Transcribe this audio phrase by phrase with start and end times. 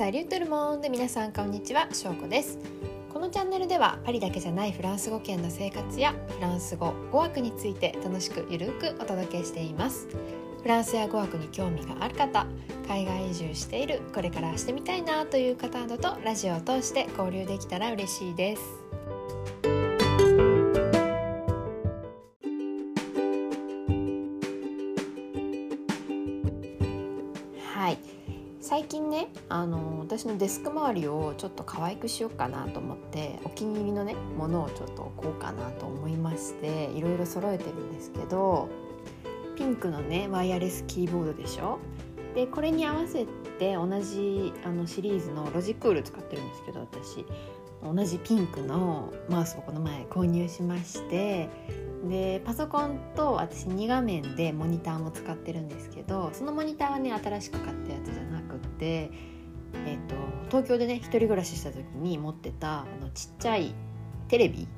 [0.00, 2.58] サリュートルモンで皆さんこんにちは、しょうこです。
[3.12, 10.08] このチャンネルではパリだけじゃないフランス語圏の生活やフランス語語学について楽しくゆるくお届けしています。
[10.62, 12.46] フランスや語学に興味がある方
[12.88, 18.62] 海外移住しているこれからしてみたいなという方などとラジオを通して交流できたら嬉しいです。
[27.74, 27.98] はい。
[28.60, 38.68] 最近ねあの私のデスク周りをちょっと可愛くしようかなと思ってお気に入りのねものをちょっと置こうかなと思いましていろいろ揃えてるんですけど
[39.56, 41.78] ピンクのねワイヤレスキーボードでしょ？
[42.34, 43.26] でこれに合わせ
[43.58, 47.24] て同じあのシリーズのロジクール使ってるんですけど私。
[47.82, 51.48] 同じピンクのマウスをこの前購入しまして
[52.06, 59.10] でパソコンと私2画面でモニターも使ってるんですけどそのモニターはね新しく買ったやつじゃなくって、
[59.86, 60.14] えー、と
[60.48, 63.74] 東京でね一人暮らしした時に持ってたあのちっちゃい
[64.28, 64.68] テレビ、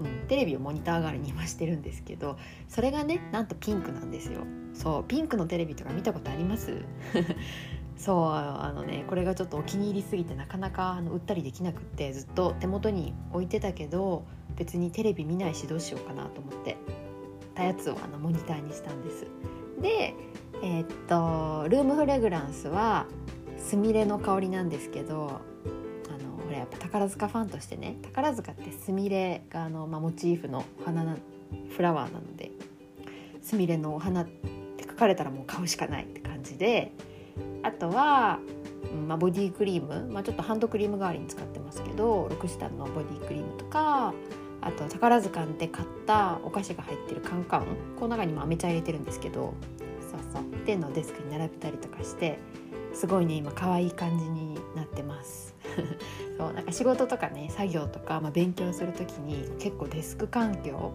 [0.00, 4.40] うん、テレビをモニター代わりに今してるんですけどそれがねなんとピンクなんですよ。
[4.74, 6.82] そうピンクのテレビとか見たことあります？
[7.96, 16.76] そうあのねこれがちょっとお気に入りすぎてなかなかあの売ったりできなくってずっと手元に置いてたけど別にテレビ見ないしどうしようかなと思って
[17.54, 19.26] たやつをあのモニターにしたんです。
[19.80, 20.14] で
[20.62, 23.06] えーっとルームフレグランスは
[23.58, 25.40] スミレの香りなんですけど
[26.08, 31.16] あのこれやっぱ宝塚ファンとしてね宝塚ってスミレがあの、まあ、モチーフの花な
[31.74, 32.50] フラワーなので
[33.42, 36.92] スミレのお花って書かれたらもう買うしかないって感じで
[37.62, 38.38] あとは、
[39.06, 44.14] まあ、ボディクリーム、まあ、ちょっとハンドクリーム代わりに使ってますけどロクシタンのボディクリームとか
[44.60, 49.54] あと宝塚で買ったお菓子が入ってるカンカンこの中にもアメ茶入れてるんですけど
[50.36, 52.38] そうそうってのをデスクに並べたりとかして
[52.92, 55.54] すごいね今可愛い感じになってます。
[56.38, 60.92] そうなんか仕事とかね作業とか、まあ、勉強する時に結構デスク環境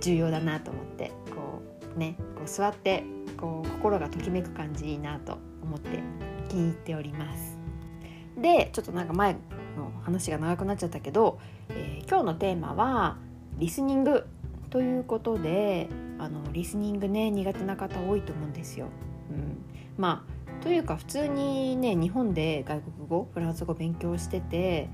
[0.00, 1.62] 重要だなと思ってこ
[1.94, 3.04] うねこう座って
[3.36, 6.02] こう心がときめく感じいいなと思って
[6.48, 7.58] 気に入っております。
[8.40, 11.38] でちょっとなんか前の話が長くなっちゃったけど、
[11.70, 13.16] えー今日のテーマは
[13.58, 14.26] リスニング
[14.68, 18.88] ということであのリスニングね苦手な方多いと思うんですよ。
[19.30, 19.58] うん、
[19.96, 24.88] まあというか普通にね日本で外国語フランス語勉強してて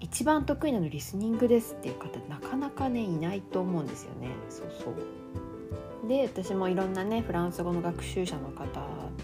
[0.00, 4.28] 一番得意なのリスニングですっていう方なかなかねいないと思うんですよね。
[4.48, 8.66] そうそうで私もいろんなねフランス語の学習者の方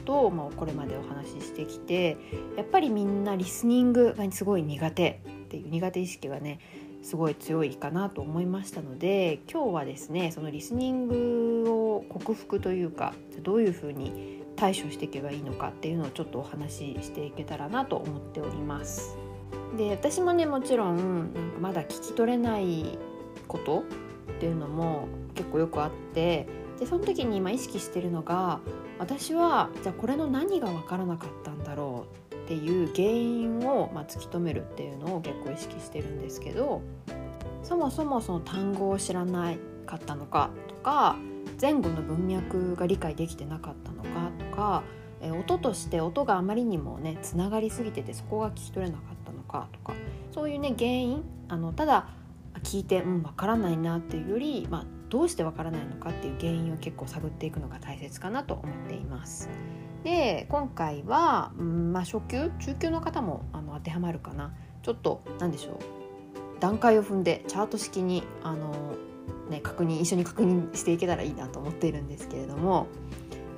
[0.04, 2.16] と、まあ、これまでお話ししてきて
[2.56, 6.60] やっぱりみんなリスニングがすごい苦手っていう苦手意識がね
[7.06, 19.16] すごい強いかなと思いましたので今日はですねそのリスニングを克服というかどういうふうに対処していけばいいのかっていうのをちょっとお話ししていけたらなと思っております。
[19.76, 22.98] で私もねもちろんなんかまだ聞き取れない
[23.46, 23.84] こと
[24.36, 25.06] っていうのも
[25.36, 26.48] 結構よくあって
[26.80, 28.58] でその時に今意識してるのが
[28.98, 31.95] 私はじゃあこれの何が分からなかったんだろう
[32.46, 36.80] っていう原因を、まあ、突き止めるっていうのを結構意識してるんですけど
[37.64, 41.16] そもそもその単語を知らないかったのかとか
[41.60, 44.84] 前後の文脈が理解できてなかったのかとか
[45.20, 49.94] え音として音があまりにもねつながりすぎててそこが聞き取れなかったのかとか
[50.32, 52.06] そういうね原因あのただ
[52.62, 59.50] 聞いてうんわからないなっていうより、まあ、どうしてわからないのかっていう原因を結構探っていくのが大切かなと思っています。
[60.06, 62.52] で今回は、うんまあ、初級？
[62.60, 64.54] 中級の方もあの当てはまるかな。
[64.84, 66.60] ちょっと何でしょう。
[66.60, 68.94] 段階を踏んでチャート式にあの、
[69.50, 72.86] ね、確認一緒に確認していけたらいいなと思っているんですけれども。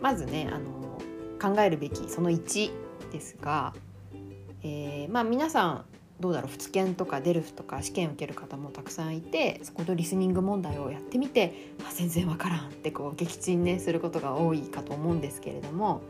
[0.01, 0.99] まずねあの
[1.39, 2.71] 考えるべきその1
[3.13, 3.75] ですが、
[4.63, 5.85] えーまあ、皆さん
[6.19, 6.51] どうだろう？
[6.51, 16.01] 仏研とかデルフとか試験受ける方もたくさんいてそこのリスニング問題をやってみてあ全然わからんってこう撃沈ねすることが多いかと思うんですけれども。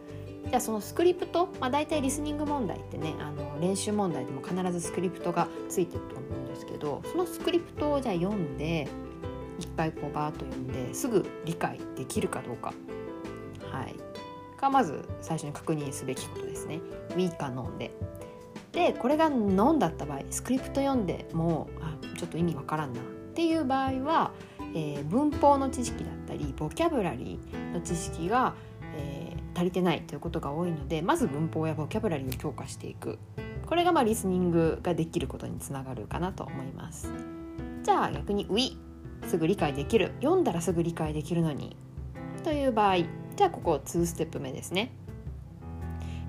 [0.46, 8.88] じゃあそのスクリプト、まあ、大体リスニング問題ってねあの練習問題でも必ずスクリプトがついてると思うんですけどそのスクリプトをじゃあ読んで
[9.58, 12.72] 一回こうバーッと読んですぐ理解できるかどうか、
[13.70, 13.94] はい、
[14.60, 16.80] がまず最初に確認すべきことですね。
[17.10, 17.92] ウィーかノンで。
[18.72, 23.00] でこれがノンだった場合スクリプト読んでもあちょっと意味わからんな。
[23.00, 23.04] っ
[23.34, 24.32] ていう場合は、
[24.74, 28.54] えー文法の知識だったりボキャブラリーの知識が、
[29.58, 33.18] 足りてないということが多いのでまず文法やボキャブラリーを強化していく。
[33.66, 37.12] これがまあリスニングができることにつながるかなと思います。
[37.82, 38.76] じゃあ逆に「ウィ」
[39.26, 40.12] すぐ理解できる。
[40.20, 41.76] 読んだらすぐ理解できるのに。
[42.44, 44.92] という場合じゃあここ2ステップ目ですね、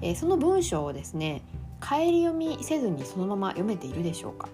[0.02, 1.44] えーその文章をですね
[1.82, 4.50] 帰り読みせずにそのまま読めているでしょうか。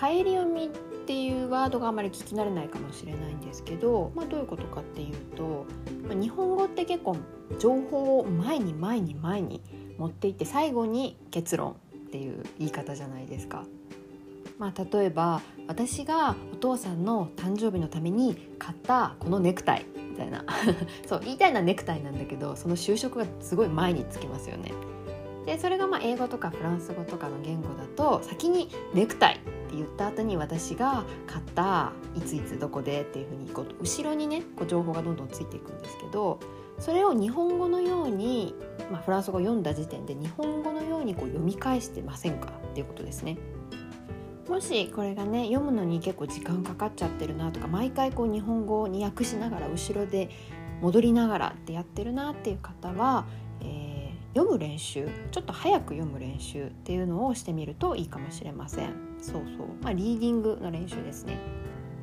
[0.00, 0.68] 帰り読みっ
[1.06, 5.66] ていうワードがあまり聞き慣れないかもしれないんですけど、まあ、どういうことかっていうと、
[6.08, 7.18] ま、日本語って結構
[7.58, 9.60] 情報を前に前に前に
[9.98, 11.74] 持っていって最後に結論っ
[12.10, 13.64] ていう言い方じゃないですか。
[14.58, 20.44] まあ、例えば私がお父さんの誕生日のために買ったこのネクタイみたいな
[21.06, 24.72] そう言いたいのはネクタイなんだけどその就職がすごい前につきますよね。
[25.46, 36.40] でそれがまあ英語とかフランス語とかの言語だと先にネクタイって言った後に私が買ったいついつどこでっていうふうにこう後ろにねこう情報がどんどんついていくんですけど
[36.80, 38.54] それを日本語のように、
[38.90, 43.38] まあ、フランス語を読んだ時点で日本語のようにこう読み返してませんかっていうことですね。
[44.48, 50.28] もしこれがね読むのに結構時間かかっちゃってるなとか毎回こう日本語に訳しながら後ろで
[50.80, 53.26] 戻りながらってやってるなっていう方は、
[53.60, 53.99] えー、
[54.34, 58.92] 読む練習ちょっと早く読む練習っていうのをしてみるといいかもしれません。
[59.20, 59.66] そうそう。
[59.82, 61.38] まあリーディングの練習ですね。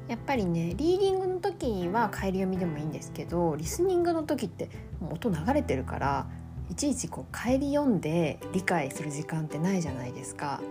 [0.07, 4.69] やっぱりねリーディングの時は帰り読みでもいいんですけどリスニングの時って
[5.01, 6.27] もう音流れてるから
[6.69, 10.61] いちいちこう帰り読んで理解する時間ってないじゃないですか。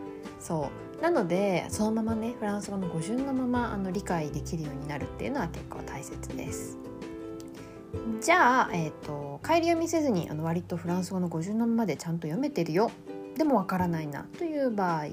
[0.40, 1.02] そう。
[1.02, 6.78] なのでそのままねフランス語の語順のままあの理解できるようになるっていうのは結構大切です。
[8.20, 12.90] じゃあ、えーと、帰り読みせずにあの割とフランス語の語順のままでちゃんと読めてるよ。
[13.36, 15.06] でもわからないなという場合。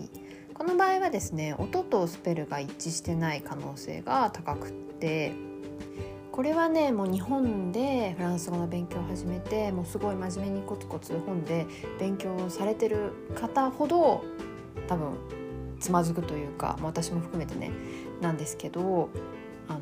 [0.54, 5.34] この場合はですね音とスペルが一致してない可能性が高くって。
[6.32, 11.68] これはねもう日本でフランス語の勉強を始めてもうすごい真面目にコツコツ本で
[12.00, 14.24] 勉強されてる方ほど
[14.88, 15.14] 多分
[15.80, 17.70] つまずくというか、私も含めてね
[18.20, 19.10] なんですけど
[19.68, 19.82] あの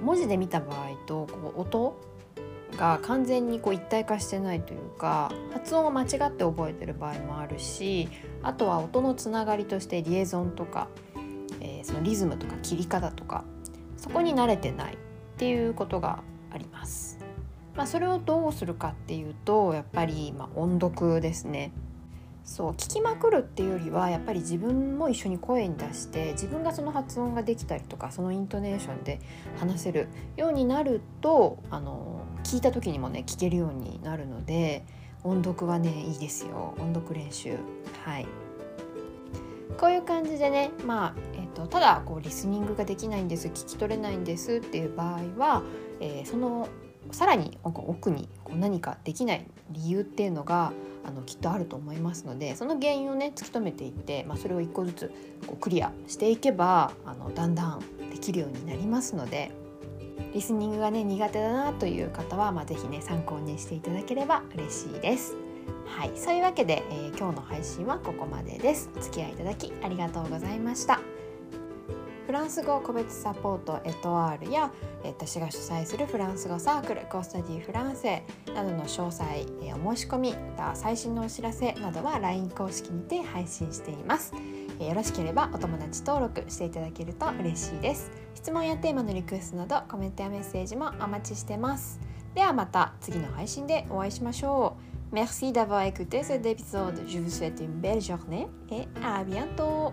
[0.00, 2.00] 文字で見た場合とこう音
[2.80, 8.08] が完全にこう一体化してないというか発音を間違って覚えてる場合もあるし
[8.42, 10.88] あとは音のつながりとしてリエゾンとか、
[11.60, 13.44] えー、そのリズムとか切り方とか
[13.98, 14.96] そこに慣れてないっ
[15.36, 17.18] ていうことがあります。
[17.76, 21.72] まあ、それをどうするかっていうとやっぱりま音読ですね。
[22.44, 29.20] そう聞きまくるっていうよりはやっぱり自分も一緒に声に出して自分がその発音ができたりとかそのイントネーションで
[29.58, 34.84] 話せるようになるとあの聞いた時にもね聞けるようになるので
[35.22, 36.74] 音読はねいいですよ。
[36.78, 37.56] 音読練習。
[38.04, 38.26] はい。
[39.78, 45.62] こういう感じでねまあ、えーと、ただこうリスニングができないんです聞き取れないんですっていう場合は、
[46.00, 46.68] えー、その
[47.12, 50.72] さらに奥にこう何かできない理由っていうのが
[51.04, 55.12] あのきっとあると思いますのでその原因をね突き止めていって、まあ、それを一個ずつ
[55.46, 57.80] こうクリアしていけばあのだんだん
[58.10, 59.50] できるようになりますので
[60.34, 65.36] リスニングがね苦手だなという方は、まあ、是非ね参考にしていただければ嬉しいです。
[65.86, 68.90] はい、そういうわけで、えー、今日の配信はここまでです。
[68.96, 71.00] お付き合いいただきありがとうございました。
[72.30, 74.70] フランス語個別サポートエトワールや
[75.02, 78.22] 私が主催するフランス語サークルコースタディフランセ
[78.54, 79.24] などの詳細
[79.74, 84.32] お申し込みまた最新のお知らせなどは LINE 公式にて配信しています
[84.78, 91.98] よろしければお友達登録していただけると嬉しいです質問やテーマのリクエストなどコメントやメッセージもお待ちしてます
[92.36, 97.02] ではまた次の配信でお会いしましょう Merci d'avoir écouté cet épisode.
[97.08, 99.92] Je vous souhaite une belle journée et à bientôt.